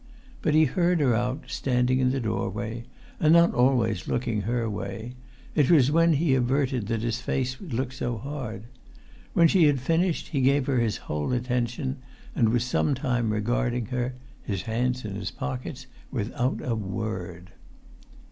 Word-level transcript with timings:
But 0.41 0.55
he 0.55 0.65
heard 0.65 0.99
her 0.99 1.13
out, 1.13 1.43
standing 1.45 1.99
in 1.99 2.09
the 2.09 2.19
doorway, 2.19 2.85
and 3.19 3.31
not 3.31 3.53
always 3.53 4.07
looking 4.07 4.41
her 4.41 4.67
way; 4.67 5.13
it 5.53 5.69
was 5.69 5.91
when 5.91 6.15
averted 6.35 6.87
that 6.87 7.03
his 7.03 7.21
face 7.21 7.61
looked 7.61 7.93
so 7.93 8.17
hard. 8.17 8.63
When 9.33 9.47
she 9.47 9.65
had 9.65 9.79
finished 9.79 10.29
he 10.29 10.41
gave 10.41 10.65
her 10.65 10.79
his 10.79 10.97
whole 11.05 11.33
attention, 11.33 11.97
and 12.35 12.49
was 12.49 12.63
some 12.63 12.95
time 12.95 13.29
regarding 13.31 13.85
her, 13.93 14.15
his 14.41 14.63
hands 14.63 15.05
in 15.05 15.13
his 15.13 15.29
pockets, 15.29 15.85
without 16.09 16.61
a 16.63 16.73
word. 16.73 17.51